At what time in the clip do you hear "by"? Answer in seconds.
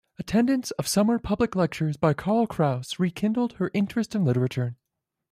1.95-2.11